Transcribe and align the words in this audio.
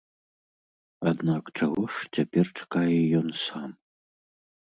Аднак 1.11 1.43
чаго 1.59 1.81
ж 1.95 2.09
цяпер 2.17 2.45
чакае 2.59 2.97
ён 3.19 3.27
сам? 3.45 3.69